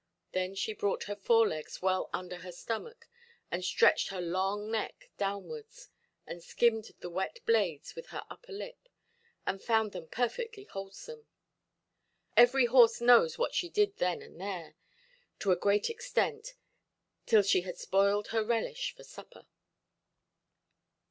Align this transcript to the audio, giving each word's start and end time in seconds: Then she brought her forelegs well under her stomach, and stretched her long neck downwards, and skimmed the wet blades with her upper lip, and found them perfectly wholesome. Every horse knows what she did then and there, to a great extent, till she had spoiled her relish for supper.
Then 0.31 0.55
she 0.55 0.73
brought 0.73 1.03
her 1.03 1.15
forelegs 1.15 1.79
well 1.79 2.09
under 2.11 2.37
her 2.37 2.51
stomach, 2.51 3.07
and 3.51 3.63
stretched 3.63 4.07
her 4.09 4.19
long 4.19 4.71
neck 4.71 5.11
downwards, 5.19 5.89
and 6.25 6.41
skimmed 6.43 6.89
the 7.01 7.09
wet 7.11 7.37
blades 7.45 7.93
with 7.93 8.07
her 8.07 8.25
upper 8.27 8.51
lip, 8.51 8.89
and 9.45 9.61
found 9.61 9.91
them 9.91 10.07
perfectly 10.07 10.63
wholesome. 10.63 11.27
Every 12.35 12.65
horse 12.65 12.99
knows 12.99 13.37
what 13.37 13.53
she 13.53 13.69
did 13.69 13.97
then 13.97 14.23
and 14.23 14.41
there, 14.41 14.75
to 15.37 15.51
a 15.51 15.55
great 15.55 15.87
extent, 15.87 16.55
till 17.27 17.43
she 17.43 17.61
had 17.61 17.77
spoiled 17.77 18.29
her 18.29 18.43
relish 18.43 18.95
for 18.95 19.03
supper. 19.03 19.45